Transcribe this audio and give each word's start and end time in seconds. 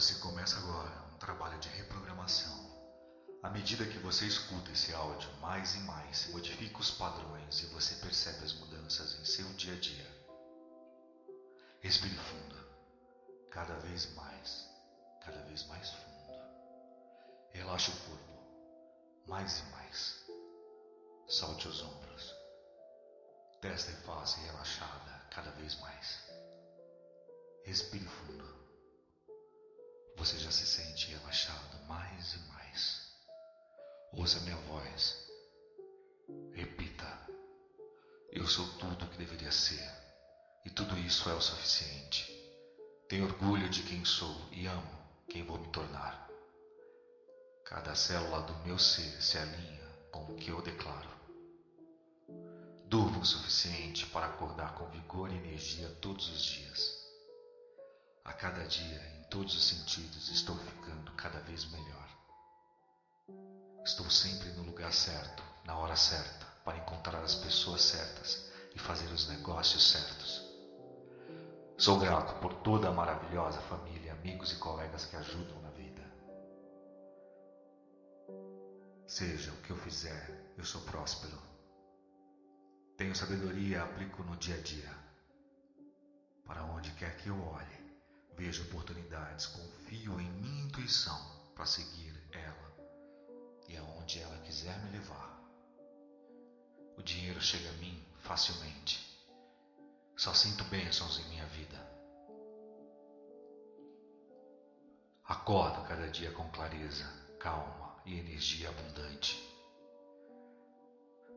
Você 0.00 0.14
começa 0.14 0.56
agora 0.56 0.90
um 1.12 1.18
trabalho 1.18 1.58
de 1.58 1.68
reprogramação. 1.68 2.58
À 3.42 3.50
medida 3.50 3.84
que 3.84 3.98
você 3.98 4.24
escuta 4.24 4.70
esse 4.70 4.94
áudio 4.94 5.30
mais 5.42 5.74
e 5.74 5.80
mais, 5.80 6.26
modifica 6.28 6.78
os 6.78 6.90
padrões 6.92 7.60
e 7.60 7.66
você 7.66 7.96
percebe 7.96 8.42
as 8.42 8.54
mudanças 8.54 9.20
em 9.20 9.24
seu 9.26 9.46
dia 9.52 9.74
a 9.74 9.78
dia. 9.78 10.24
Respire 11.82 12.16
fundo, 12.16 12.66
cada 13.50 13.74
vez 13.80 14.10
mais, 14.14 14.70
cada 15.22 15.42
vez 15.42 15.66
mais 15.66 15.90
fundo. 15.90 16.32
Relaxe 17.52 17.90
o 17.90 17.96
corpo, 18.08 19.26
mais 19.26 19.58
e 19.58 19.62
mais. 19.64 20.24
Solte 21.28 21.68
os 21.68 21.82
ombros. 21.82 22.34
Testa 23.60 23.92
e 23.92 23.96
face 23.96 24.40
relaxada, 24.40 25.26
cada 25.28 25.50
vez 25.50 25.78
mais. 25.78 26.24
Respire 27.66 28.06
fundo. 28.06 28.59
Você 30.20 30.38
já 30.38 30.50
se 30.50 30.66
sente 30.66 31.10
relaxado 31.12 31.82
mais 31.88 32.34
e 32.34 32.38
mais. 32.52 33.10
Ouça 34.12 34.38
minha 34.40 34.56
voz. 34.56 35.16
Repita. 36.52 37.06
Eu 38.30 38.46
sou 38.46 38.68
tudo 38.74 39.06
o 39.06 39.08
que 39.08 39.16
deveria 39.16 39.50
ser. 39.50 39.82
E 40.66 40.68
tudo 40.68 40.98
isso 40.98 41.30
é 41.30 41.32
o 41.32 41.40
suficiente. 41.40 42.30
Tenho 43.08 43.24
orgulho 43.24 43.70
de 43.70 43.82
quem 43.82 44.04
sou 44.04 44.36
e 44.52 44.66
amo 44.66 45.00
quem 45.26 45.42
vou 45.42 45.58
me 45.58 45.68
tornar. 45.68 46.28
Cada 47.64 47.94
célula 47.94 48.42
do 48.42 48.54
meu 48.66 48.78
ser 48.78 49.22
se 49.22 49.38
alinha 49.38 49.88
com 50.12 50.24
o 50.24 50.36
que 50.36 50.50
eu 50.50 50.60
declaro. 50.60 51.08
Durmo 52.84 53.20
o 53.20 53.26
suficiente 53.26 54.04
para 54.08 54.26
acordar 54.26 54.74
com 54.74 54.90
vigor 54.90 55.32
e 55.32 55.36
energia 55.36 55.88
todos 56.02 56.28
os 56.28 56.42
dias. 56.42 56.99
A 58.24 58.32
cada 58.32 58.64
dia, 58.66 59.00
em 59.16 59.22
todos 59.24 59.54
os 59.54 59.66
sentidos, 59.66 60.28
estou 60.30 60.56
ficando 60.56 61.12
cada 61.12 61.40
vez 61.40 61.64
melhor. 61.70 62.08
Estou 63.84 64.10
sempre 64.10 64.50
no 64.50 64.62
lugar 64.62 64.92
certo, 64.92 65.42
na 65.64 65.76
hora 65.78 65.96
certa, 65.96 66.46
para 66.64 66.76
encontrar 66.76 67.22
as 67.22 67.34
pessoas 67.34 67.82
certas 67.82 68.50
e 68.74 68.78
fazer 68.78 69.06
os 69.06 69.28
negócios 69.28 69.90
certos. 69.90 70.50
Sou 71.78 71.98
grato 71.98 72.38
por 72.40 72.52
toda 72.62 72.88
a 72.88 72.92
maravilhosa 72.92 73.58
família, 73.62 74.12
amigos 74.12 74.52
e 74.52 74.56
colegas 74.56 75.06
que 75.06 75.16
ajudam 75.16 75.60
na 75.62 75.70
vida. 75.70 76.02
Seja 79.06 79.50
o 79.50 79.56
que 79.62 79.70
eu 79.70 79.76
fizer, 79.76 80.52
eu 80.58 80.64
sou 80.64 80.82
próspero. 80.82 81.40
Tenho 82.98 83.16
sabedoria 83.16 83.78
e 83.78 83.80
aplico 83.80 84.22
no 84.22 84.36
dia 84.36 84.56
a 84.56 84.60
dia. 84.60 84.94
Para 86.44 86.64
onde 86.64 86.90
quer 86.92 87.16
que 87.16 87.28
eu 87.28 87.42
olhe, 87.48 87.79
vejo 88.40 88.62
oportunidades, 88.62 89.44
confio 89.44 90.18
em 90.18 90.30
minha 90.30 90.64
intuição 90.64 91.20
para 91.54 91.66
seguir 91.66 92.18
ela 92.32 92.74
e 93.68 93.76
aonde 93.76 94.18
ela 94.18 94.38
quiser 94.38 94.82
me 94.82 94.92
levar. 94.92 95.38
O 96.96 97.02
dinheiro 97.02 97.38
chega 97.38 97.68
a 97.68 97.74
mim 97.74 98.02
facilmente. 98.20 98.98
Só 100.16 100.32
sinto 100.32 100.64
bênçãos 100.64 101.18
em 101.18 101.28
minha 101.28 101.44
vida. 101.48 101.78
Acordo 105.26 105.86
cada 105.86 106.08
dia 106.08 106.32
com 106.32 106.50
clareza, 106.50 107.04
calma 107.38 108.00
e 108.06 108.18
energia 108.18 108.70
abundante. 108.70 109.38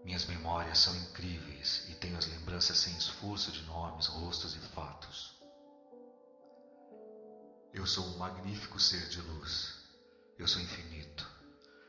Minhas 0.06 0.26
memórias 0.26 0.78
são 0.78 0.96
incríveis 0.96 1.86
e 1.90 1.96
tenho 1.96 2.18
as 2.18 2.28
lembranças 2.28 2.78
sem 2.78 2.96
esforço 2.96 3.52
de 3.52 3.62
nomes, 3.64 4.08
rostos 4.08 4.56
e 4.56 4.60
fatos. 4.60 5.33
Eu 7.74 7.88
sou 7.88 8.06
um 8.06 8.18
magnífico 8.18 8.80
ser 8.80 9.10
de 9.10 9.20
luz. 9.20 9.74
Eu 10.38 10.48
sou 10.48 10.62
infinito. 10.62 11.28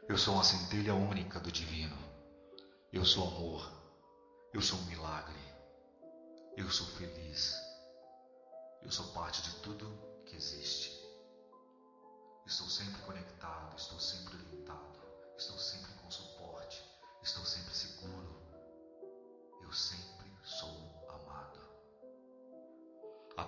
Eu 0.08 0.16
sou 0.16 0.32
uma 0.32 0.42
centelha 0.42 0.94
única 0.94 1.38
do 1.38 1.52
divino. 1.52 1.96
Eu 2.90 3.04
sou 3.04 3.28
amor. 3.28 3.70
Eu 4.54 4.62
sou 4.62 4.78
um 4.78 4.84
milagre. 4.86 5.38
Eu 6.56 6.70
sou 6.70 6.86
feliz. 6.86 7.54
Eu 8.82 8.90
sou 8.90 9.08
parte 9.08 9.42
de 9.42 9.56
tudo 9.56 9.86
que 10.24 10.34
existe. 10.34 10.90
Estou 12.46 12.68
sempre 12.68 13.02
conectado, 13.02 13.76
estou 13.76 14.00
sempre 14.00 14.36
orientado, 14.36 15.00
estou 15.36 15.58
sempre 15.58 15.92
com 15.94 16.10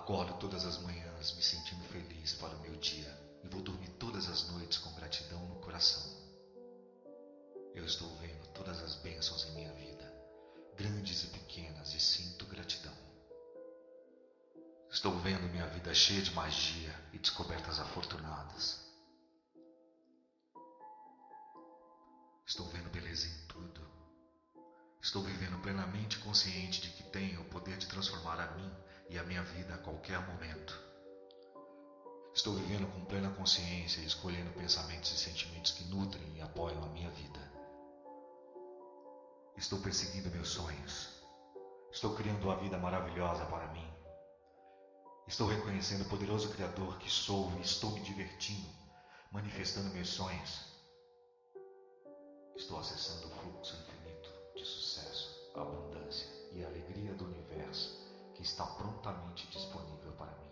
Acordo 0.07 0.35
todas 0.35 0.63
as 0.63 0.77
manhãs 0.77 1.33
me 1.33 1.43
sentindo 1.43 1.83
feliz 1.89 2.33
para 2.35 2.55
o 2.55 2.61
meu 2.61 2.77
dia 2.77 3.13
e 3.43 3.47
vou 3.49 3.61
dormir 3.61 3.89
todas 3.99 4.29
as 4.29 4.47
noites 4.51 4.77
com 4.77 4.89
gratidão 4.93 5.45
no 5.47 5.57
coração. 5.57 6.01
Eu 7.75 7.83
estou 7.83 8.07
vendo 8.15 8.47
todas 8.53 8.81
as 8.81 8.95
bênçãos 8.95 9.43
em 9.43 9.51
minha 9.51 9.73
vida, 9.73 10.09
grandes 10.77 11.25
e 11.25 11.27
pequenas, 11.27 11.93
e 11.93 11.99
sinto 11.99 12.45
gratidão. 12.45 12.93
Estou 14.89 15.11
vendo 15.19 15.51
minha 15.51 15.67
vida 15.67 15.93
cheia 15.93 16.21
de 16.21 16.31
magia 16.31 16.95
e 17.11 17.19
descobertas 17.19 17.77
afortunadas. 17.77 18.86
Estou 25.17 25.31
vivendo 25.33 25.59
plenamente 25.63 26.19
consciente 26.19 26.79
de 26.79 26.89
que 26.91 27.01
tenho 27.01 27.41
o 27.41 27.45
poder 27.45 27.75
de 27.77 27.87
transformar 27.87 28.39
a 28.39 28.51
mim 28.51 28.71
e 29.09 29.17
a 29.17 29.23
minha 29.23 29.41
vida 29.41 29.73
a 29.73 29.77
qualquer 29.79 30.19
momento. 30.27 30.79
Estou 32.35 32.53
vivendo 32.53 32.85
com 32.93 33.03
plena 33.05 33.31
consciência 33.31 33.99
e 33.99 34.05
escolhendo 34.05 34.51
pensamentos 34.51 35.11
e 35.11 35.17
sentimentos 35.17 35.71
que 35.71 35.85
nutrem 35.85 36.37
e 36.37 36.41
apoiam 36.41 36.83
a 36.83 36.89
minha 36.89 37.09
vida. 37.09 37.39
Estou 39.57 39.79
perseguindo 39.79 40.29
meus 40.29 40.49
sonhos. 40.49 41.09
Estou 41.91 42.13
criando 42.15 42.43
uma 42.43 42.57
vida 42.57 42.77
maravilhosa 42.77 43.43
para 43.47 43.73
mim. 43.73 43.91
Estou 45.27 45.47
reconhecendo 45.47 46.03
o 46.03 46.09
poderoso 46.09 46.49
Criador 46.49 46.95
que 46.99 47.09
sou 47.09 47.51
e 47.57 47.61
estou 47.61 47.89
me 47.89 48.01
divertindo, 48.01 48.69
manifestando 49.31 49.89
meus 49.95 50.09
sonhos. 50.09 50.77
Estou 52.55 52.77
acessando 52.77 53.25
o 53.25 53.31
fluxo 53.31 53.75
infinito 53.77 53.96
abundância 55.61 56.27
e 56.51 56.63
alegria 56.63 57.13
do 57.13 57.25
universo 57.25 58.07
que 58.33 58.43
está 58.43 58.65
prontamente 58.65 59.47
disponível 59.47 60.11
para 60.13 60.31
mim. 60.31 60.47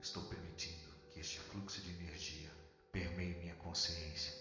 Estou 0.00 0.22
permitindo 0.24 0.88
que 1.10 1.20
este 1.20 1.38
fluxo 1.38 1.80
de 1.80 1.90
energia 1.90 2.50
permeie 2.90 3.34
minha 3.34 3.54
consciência 3.56 4.32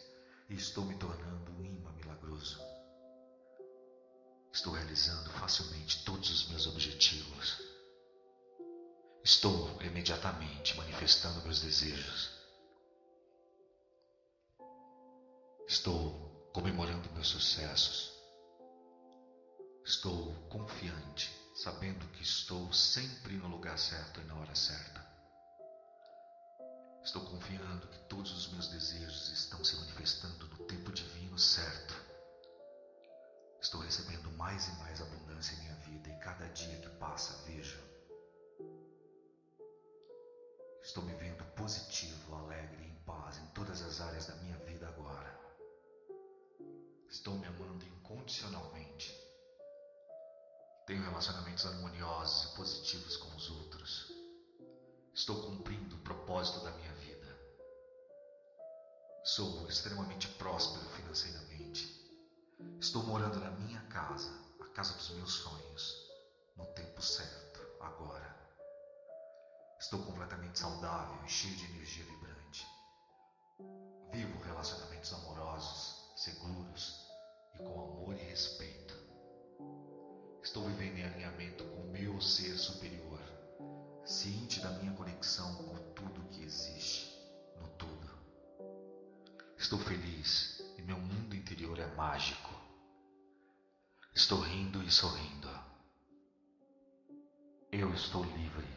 e 0.50 0.56
estou 0.56 0.86
me 0.86 0.96
tornando 0.96 1.52
um 1.52 1.64
imã 1.64 1.92
milagroso. 1.94 2.60
Estou 4.52 4.74
realizando 4.74 5.30
facilmente 5.32 6.04
todos 6.04 6.30
os 6.30 6.50
meus 6.50 6.68
objetivos. 6.68 7.62
Estou 9.24 9.82
imediatamente 9.82 10.76
manifestando 10.76 11.42
meus 11.44 11.62
desejos. 11.62 12.32
Estou 15.68 16.50
comemorando 16.54 17.10
meus 17.12 17.30
sucessos. 17.30 18.11
Estou 19.84 20.34
confiante, 20.48 21.36
sabendo 21.56 22.08
que 22.10 22.22
estou 22.22 22.72
sempre 22.72 23.34
no 23.34 23.48
lugar 23.48 23.80
certo 23.80 24.22
e 24.22 24.24
na 24.26 24.36
hora 24.36 24.56
certa. 24.56 25.02
Estou 27.04 27.26
confiando 27.26 27.88
que 27.88 27.98
todos 28.08 28.32
os 28.32 28.52
meus 28.54 28.68
desejos 28.68 29.30
estão 29.30 29.64
se 29.64 29.76
manifestando 29.78 30.46
no 30.50 30.66
tempo 30.66 30.92
divino 30.92 31.38
certo. 31.38 31.96
Estou 33.60 33.82
recebendo 33.82 34.32
mais 34.34 34.68
e 34.68 34.72
mais 34.74 35.02
abundância 35.02 35.56
em 35.56 35.60
minha 35.62 35.76
vida 35.78 36.10
e 36.10 36.20
cada 36.20 36.48
dia 36.50 36.80
que 36.80 36.90
passa 36.98 37.44
vejo. 37.46 37.82
Estou 40.84 41.04
me 41.04 41.16
vendo 41.16 41.44
positivo, 41.56 42.36
alegre 42.36 42.84
e 42.84 42.88
em 42.88 43.04
paz 43.04 43.40
em 43.40 43.48
todas 43.48 43.82
as 43.82 44.00
áreas 44.00 44.28
da 44.28 44.36
minha 44.36 44.58
vida 44.60 44.88
agora. 44.88 45.40
Estou 47.10 47.36
me 47.36 47.48
amando 47.48 47.84
incondicionalmente. 47.84 49.31
Tenho 50.92 51.04
relacionamentos 51.04 51.66
harmoniosos 51.66 52.52
e 52.52 52.56
positivos 52.58 53.16
com 53.16 53.34
os 53.34 53.50
outros. 53.50 54.12
Estou 55.14 55.42
cumprindo 55.42 55.96
o 55.96 56.00
propósito 56.00 56.60
da 56.66 56.72
minha 56.72 56.92
vida. 56.96 57.40
Sou 59.24 59.66
extremamente 59.70 60.28
próspero 60.28 60.84
financeiramente. 60.90 61.88
Estou 62.78 63.04
morando 63.04 63.40
na 63.40 63.52
minha 63.52 63.80
casa, 63.84 64.38
a 64.60 64.66
casa 64.66 64.94
dos 64.96 65.12
meus 65.12 65.32
sonhos, 65.32 65.96
no 66.58 66.66
tempo 66.74 67.02
certo, 67.02 67.62
agora. 67.80 68.38
Estou 69.80 70.04
completamente 70.04 70.60
saudável 70.60 71.24
e 71.24 71.30
cheio 71.30 71.56
de 71.56 71.72
energia 71.72 72.04
vibrante. 72.04 72.68
Vivo 74.12 74.44
relacionamentos 74.44 75.14
amorosos, 75.14 76.12
seguros 76.18 77.11
Estou 80.52 80.68
vivendo 80.68 80.98
em 80.98 81.06
alinhamento 81.06 81.64
com 81.64 81.78
o 81.78 81.92
meu 81.94 82.20
ser 82.20 82.58
superior 82.58 83.22
ciente 84.04 84.60
da 84.60 84.70
minha 84.72 84.92
conexão 84.92 85.56
com 85.64 85.94
tudo 85.94 86.22
existe 86.44 87.18
no 87.56 87.70
tudo. 87.78 88.10
Estou 89.58 89.80
feliz 89.80 90.62
e 90.78 90.82
meu 90.82 90.98
mundo 90.98 91.38
interior 91.38 91.80
é 91.80 91.88
mágico. 91.96 92.50
Estou 94.14 94.42
rindo 94.42 94.84
e 94.84 94.92
sorrindo. 94.92 95.48
Eu 97.72 97.94
estou 97.94 98.22
livre. 98.22 98.68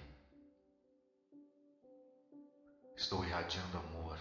Estou 2.96 3.24
irradiando 3.24 3.78
amor, 3.78 4.16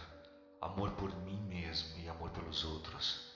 amor 0.59 0.91
por 0.93 1.15
mim 1.17 1.39
mesmo 1.43 1.99
e 1.99 2.09
amor 2.09 2.31
pelos 2.31 2.63
outros. 2.63 3.31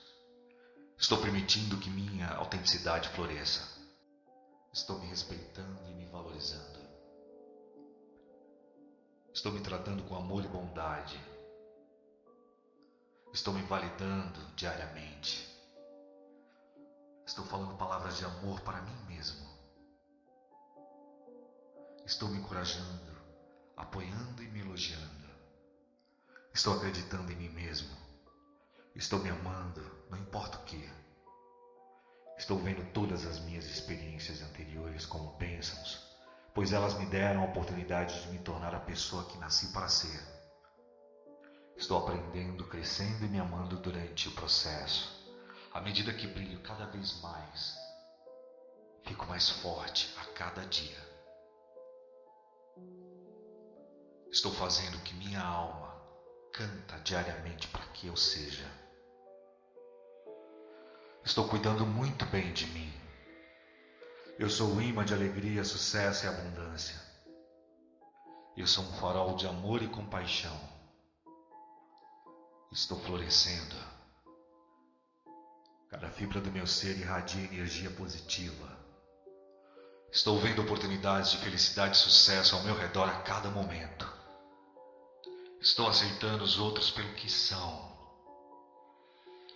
Estou 0.98 1.18
permitindo 1.22 1.78
que 1.78 1.88
minha 1.88 2.30
autenticidade 2.30 3.08
floresça. 3.10 3.77
Estou 4.72 4.98
me 4.98 5.06
respeitando 5.06 5.88
e 5.88 5.94
me 5.94 6.06
valorizando. 6.06 6.78
Estou 9.32 9.52
me 9.52 9.60
tratando 9.60 10.02
com 10.04 10.16
amor 10.16 10.44
e 10.44 10.48
bondade. 10.48 11.18
Estou 13.32 13.54
me 13.54 13.62
validando 13.62 14.40
diariamente. 14.56 15.48
Estou 17.26 17.44
falando 17.44 17.76
palavras 17.76 18.16
de 18.16 18.24
amor 18.24 18.60
para 18.62 18.80
mim 18.82 18.96
mesmo. 19.06 19.46
Estou 22.04 22.28
me 22.28 22.38
encorajando, 22.38 23.12
apoiando 23.76 24.42
e 24.42 24.48
me 24.48 24.60
elogiando. 24.60 25.28
Estou 26.54 26.74
acreditando 26.74 27.30
em 27.30 27.36
mim 27.36 27.50
mesmo. 27.50 27.94
Estou 28.94 29.20
me 29.20 29.28
amando, 29.28 29.80
não 30.10 30.18
importa 30.18 30.58
o 30.58 30.64
que. 30.64 31.07
Estou 32.38 32.56
vendo 32.56 32.84
todas 32.92 33.26
as 33.26 33.40
minhas 33.40 33.64
experiências 33.64 34.40
anteriores 34.42 35.04
como 35.04 35.36
bênçãos, 35.36 36.16
pois 36.54 36.72
elas 36.72 36.96
me 36.96 37.04
deram 37.06 37.42
a 37.42 37.46
oportunidade 37.46 38.22
de 38.22 38.28
me 38.28 38.38
tornar 38.38 38.76
a 38.76 38.80
pessoa 38.80 39.24
que 39.24 39.36
nasci 39.38 39.72
para 39.72 39.88
ser. 39.88 40.22
Estou 41.76 41.98
aprendendo, 41.98 42.64
crescendo 42.68 43.24
e 43.24 43.28
me 43.28 43.40
amando 43.40 43.76
durante 43.78 44.28
o 44.28 44.32
processo. 44.32 45.36
À 45.74 45.80
medida 45.80 46.14
que 46.14 46.28
brilho 46.28 46.60
cada 46.60 46.86
vez 46.86 47.20
mais, 47.20 47.76
fico 49.04 49.26
mais 49.26 49.50
forte 49.50 50.14
a 50.16 50.24
cada 50.26 50.64
dia. 50.64 51.08
Estou 54.30 54.52
fazendo 54.52 55.02
que 55.02 55.14
minha 55.14 55.42
alma 55.42 55.92
canta 56.52 57.00
diariamente 57.00 57.66
para 57.66 57.84
que 57.88 58.06
eu 58.06 58.16
seja. 58.16 58.87
Estou 61.28 61.46
cuidando 61.46 61.84
muito 61.84 62.24
bem 62.24 62.54
de 62.54 62.66
mim. 62.68 62.90
Eu 64.38 64.48
sou 64.48 64.74
o 64.74 64.80
imã 64.80 65.04
de 65.04 65.12
alegria, 65.12 65.62
sucesso 65.62 66.24
e 66.24 66.26
abundância. 66.26 66.98
Eu 68.56 68.66
sou 68.66 68.82
um 68.82 68.92
farol 68.94 69.36
de 69.36 69.46
amor 69.46 69.82
e 69.82 69.88
compaixão. 69.88 70.58
Estou 72.72 72.98
florescendo. 73.00 73.76
Cada 75.90 76.08
fibra 76.08 76.40
do 76.40 76.50
meu 76.50 76.66
ser 76.66 76.96
irradia 76.96 77.44
energia 77.44 77.90
positiva. 77.90 78.78
Estou 80.10 80.38
vendo 80.38 80.62
oportunidades 80.62 81.32
de 81.32 81.36
felicidade 81.36 81.98
e 81.98 82.00
sucesso 82.00 82.56
ao 82.56 82.62
meu 82.62 82.74
redor 82.74 83.06
a 83.06 83.20
cada 83.20 83.50
momento. 83.50 84.10
Estou 85.60 85.88
aceitando 85.88 86.42
os 86.42 86.58
outros 86.58 86.90
pelo 86.90 87.12
que 87.16 87.30
são. 87.30 87.97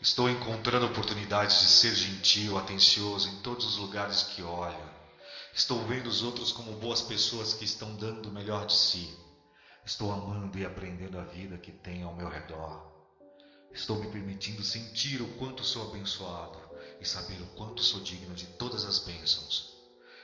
Estou 0.03 0.29
encontrando 0.29 0.87
oportunidades 0.87 1.61
de 1.61 1.67
ser 1.67 1.95
gentil, 1.95 2.59
atencioso 2.59 3.29
em 3.29 3.37
todos 3.37 3.65
os 3.65 3.77
lugares 3.77 4.25
que 4.25 4.43
olho. 4.43 4.91
Estou 5.55 5.79
vendo 5.87 6.09
os 6.09 6.25
outros 6.25 6.51
como 6.51 6.73
boas 6.73 7.01
pessoas 7.01 7.55
que 7.55 7.65
estão 7.65 7.95
dando 7.95 8.29
o 8.29 8.33
melhor 8.33 8.67
de 8.67 8.77
si. 8.77 9.17
Estou 9.87 10.11
amando 10.11 10.59
e 10.59 10.67
aprendendo 10.67 11.21
a 11.21 11.23
vida 11.23 11.57
que 11.57 11.71
tenho 11.71 12.09
ao 12.09 12.17
meu 12.17 12.29
redor. 12.29 12.85
Estou 13.73 13.97
me 14.01 14.11
permitindo 14.11 14.65
sentir 14.65 15.23
o 15.23 15.37
quanto 15.37 15.63
sou 15.63 15.89
abençoado 15.89 16.59
e 17.01 17.07
saber 17.07 17.41
o 17.41 17.55
quanto 17.55 17.81
sou 17.81 18.01
digno 18.01 18.35
de 18.35 18.47
todas 18.47 18.85
as 18.85 18.99
bênçãos. 18.99 19.73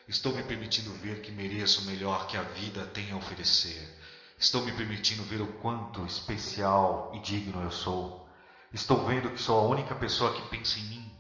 Estou 0.09 0.35
me 0.35 0.43
permitindo 0.43 0.93
ver 0.95 1.23
que 1.23 1.31
mereço 1.31 1.83
o 1.83 1.85
melhor 1.85 2.27
que 2.27 2.37
a 2.37 2.43
vida 2.43 2.85
tem 2.87 3.13
a 3.13 3.17
oferecer. 3.17 3.97
Estou 4.37 4.61
me 4.65 4.73
permitindo 4.73 5.23
ver 5.23 5.41
o 5.41 5.53
quanto 5.61 6.05
especial 6.05 7.13
e 7.15 7.21
digno 7.21 7.63
eu 7.63 7.71
sou. 7.71 8.28
Estou 8.73 9.05
vendo 9.07 9.31
que 9.31 9.41
sou 9.41 9.59
a 9.59 9.69
única 9.69 9.95
pessoa 9.95 10.35
que 10.35 10.49
pensa 10.49 10.79
em 10.79 10.85
mim. 10.85 11.19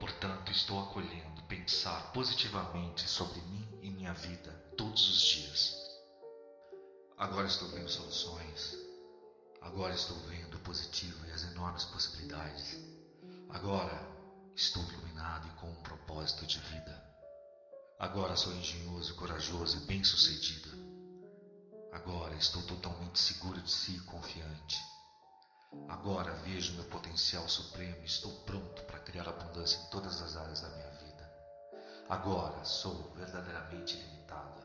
Portanto, 0.00 0.50
estou 0.52 0.82
acolhendo 0.82 1.42
pensar 1.44 2.12
positivamente 2.12 3.08
sobre 3.08 3.40
mim 3.42 3.78
e 3.82 3.90
minha 3.90 4.12
vida 4.12 4.50
todos 4.76 5.08
os 5.08 5.22
dias. 5.22 5.74
Agora 7.16 7.46
estou 7.46 7.68
vendo 7.68 7.88
soluções 7.88 8.84
Agora 9.64 9.94
estou 9.94 10.16
vendo 10.28 10.56
o 10.58 10.60
positivo 10.60 11.26
e 11.26 11.32
as 11.32 11.42
enormes 11.44 11.84
possibilidades. 11.84 12.78
Agora 13.48 13.98
estou 14.54 14.84
iluminado 14.84 15.48
e 15.48 15.50
com 15.52 15.70
um 15.70 15.82
propósito 15.82 16.46
de 16.46 16.58
vida. 16.58 17.02
Agora 17.98 18.36
sou 18.36 18.52
engenhoso, 18.52 19.14
corajoso 19.14 19.78
e 19.78 19.86
bem-sucedido. 19.86 20.68
Agora 21.92 22.34
estou 22.36 22.62
totalmente 22.64 23.18
seguro 23.18 23.58
de 23.62 23.70
si 23.70 23.96
e 23.96 24.00
confiante. 24.00 24.76
Agora 25.88 26.32
vejo 26.42 26.74
meu 26.74 26.84
potencial 26.84 27.48
supremo 27.48 27.96
e 28.02 28.06
estou 28.06 28.32
pronto 28.40 28.82
para 28.84 29.00
criar 29.00 29.28
abundância 29.28 29.78
em 29.80 29.90
todas 29.90 30.20
as 30.20 30.36
áreas 30.36 30.60
da 30.60 30.68
minha 30.70 30.90
vida. 30.90 31.32
Agora 32.08 32.64
sou 32.64 33.12
verdadeiramente 33.16 33.96
limitado. 33.96 34.62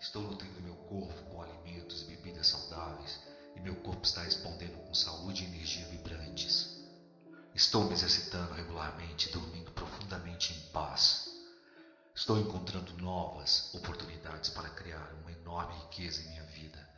Estou 0.00 0.22
nutrindo 0.22 0.60
meu 0.60 0.74
corpo 0.74 1.22
com 1.30 1.42
alimentos 1.42 2.02
e 2.02 2.06
bebidas 2.06 2.46
saudáveis 2.46 3.20
e 3.56 3.60
meu 3.60 3.76
corpo 3.76 4.04
está 4.04 4.22
respondendo 4.22 4.76
com 4.86 4.94
saúde 4.94 5.44
e 5.44 5.46
energia 5.46 5.86
vibrantes. 5.86 6.78
Estou 7.54 7.84
me 7.84 7.92
exercitando 7.92 8.54
regularmente, 8.54 9.30
dormindo 9.30 9.70
profundamente 9.72 10.52
em 10.52 10.60
paz. 10.70 11.28
Estou 12.14 12.38
encontrando 12.38 12.96
novas 12.98 13.74
oportunidades 13.74 14.50
para 14.50 14.70
criar 14.70 15.12
uma 15.20 15.32
enorme 15.32 15.74
riqueza 15.82 16.20
em 16.22 16.28
minha 16.28 16.44
vida 16.44 16.88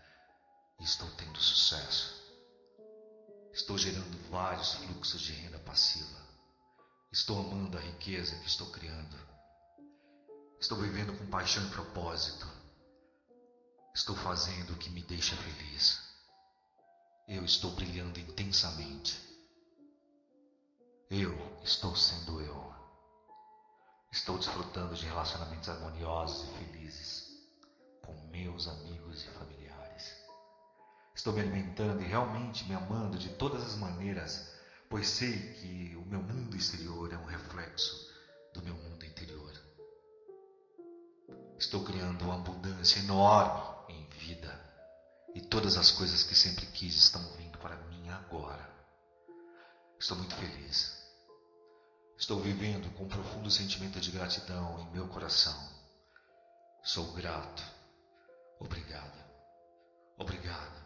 e 0.79 0.85
estou 0.85 1.09
tendo 1.13 1.39
sucesso. 1.39 2.30
Estou 3.53 3.77
gerando 3.77 4.31
vários 4.31 4.75
fluxos 4.75 5.21
de 5.21 5.33
renda 5.33 5.59
passiva. 5.59 6.21
Estou 7.13 7.39
amando 7.41 7.77
a 7.77 7.81
riqueza 7.81 8.37
que 8.37 8.47
estou 8.47 8.71
criando. 8.71 9.17
Estou 10.61 10.79
vivendo 10.79 11.17
com 11.19 11.27
paixão 11.27 11.67
e 11.67 11.71
propósito. 11.71 12.47
Estou 13.95 14.15
fazendo 14.15 14.73
o 14.73 14.77
que 14.77 14.91
me 14.91 15.03
deixa 15.03 15.35
feliz. 15.37 16.01
Eu 17.27 17.45
estou 17.45 17.73
brilhando 17.73 18.21
intensamente. 18.21 19.19
Eu 21.11 21.35
estou 21.65 21.97
sendo 21.97 22.41
eu. 22.41 22.75
Estou 24.13 24.39
desfrutando 24.39 24.95
de 24.95 25.07
relacionamentos 25.07 25.69
harmoniosos 25.69 26.49
e 26.49 26.59
felizes 26.59 27.31
com 28.03 28.13
meus 28.29 28.69
amigos 28.69 29.25
e 29.25 29.29
familiares. 29.29 29.60
Estou 31.21 31.35
me 31.35 31.43
alimentando 31.43 32.01
e 32.01 32.07
realmente 32.07 32.67
me 32.67 32.75
amando 32.75 33.19
de 33.19 33.29
todas 33.29 33.63
as 33.63 33.75
maneiras, 33.75 34.43
pois 34.89 35.07
sei 35.07 35.53
que 35.53 35.95
o 35.95 36.07
meu 36.07 36.23
mundo 36.23 36.57
exterior 36.57 37.13
é 37.13 37.19
um 37.19 37.27
reflexo 37.27 37.95
do 38.55 38.63
meu 38.63 38.75
mundo 38.75 39.05
interior. 39.05 39.53
Estou 41.59 41.85
criando 41.85 42.25
uma 42.25 42.37
abundância 42.37 43.01
enorme 43.01 43.95
em 43.95 44.09
vida 44.09 44.59
e 45.35 45.43
todas 45.43 45.77
as 45.77 45.91
coisas 45.91 46.23
que 46.23 46.35
sempre 46.35 46.65
quis 46.65 46.95
estão 46.95 47.23
vindo 47.37 47.59
para 47.59 47.77
mim 47.77 48.09
agora. 48.09 48.67
Estou 49.99 50.17
muito 50.17 50.35
feliz. 50.37 51.07
Estou 52.17 52.41
vivendo 52.41 52.91
com 52.95 53.05
um 53.05 53.09
profundo 53.09 53.51
sentimento 53.51 54.01
de 54.01 54.11
gratidão 54.11 54.81
em 54.81 54.91
meu 54.91 55.07
coração. 55.07 55.69
Sou 56.83 57.13
grato. 57.13 57.63
Obrigado. 58.59 59.23
Obrigado. 60.17 60.80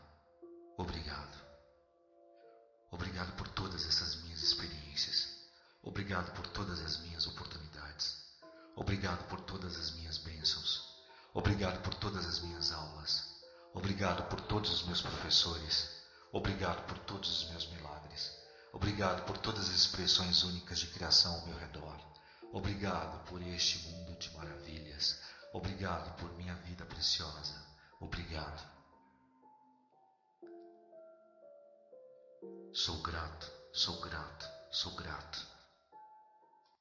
Obrigado 5.84 6.32
por 6.32 6.46
todas 6.46 6.80
as 6.80 6.98
minhas 7.00 7.26
oportunidades. 7.26 8.24
Obrigado 8.74 9.22
por 9.28 9.40
todas 9.42 9.76
as 9.76 9.90
minhas 9.92 10.16
bênçãos. 10.16 10.82
Obrigado 11.34 11.82
por 11.82 11.94
todas 11.94 12.24
as 12.26 12.40
minhas 12.40 12.72
aulas. 12.72 13.34
Obrigado 13.74 14.26
por 14.30 14.40
todos 14.40 14.70
os 14.70 14.86
meus 14.86 15.02
professores. 15.02 15.90
Obrigado 16.32 16.86
por 16.86 16.98
todos 17.00 17.42
os 17.42 17.50
meus 17.50 17.66
milagres. 17.68 18.32
Obrigado 18.72 19.26
por 19.26 19.36
todas 19.36 19.68
as 19.68 19.74
expressões 19.74 20.42
únicas 20.42 20.78
de 20.78 20.86
criação 20.86 21.34
ao 21.34 21.46
meu 21.46 21.58
redor. 21.58 22.00
Obrigado 22.50 23.22
por 23.28 23.42
este 23.42 23.78
mundo 23.88 24.18
de 24.18 24.34
maravilhas. 24.34 25.20
Obrigado 25.52 26.16
por 26.16 26.32
minha 26.32 26.54
vida 26.54 26.86
preciosa. 26.86 27.62
Obrigado. 28.00 28.72
Sou 32.72 33.02
grato, 33.02 33.52
sou 33.72 34.00
grato, 34.00 34.48
sou 34.72 34.92
grato. 34.92 35.53